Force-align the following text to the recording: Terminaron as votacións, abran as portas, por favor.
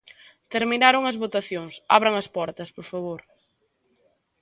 Terminaron 0.53 1.03
as 1.05 1.19
votacións, 1.23 1.73
abran 1.95 2.15
as 2.21 2.27
portas, 2.35 2.69
por 2.75 2.85
favor. 2.91 3.19